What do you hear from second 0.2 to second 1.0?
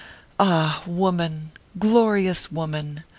Ah,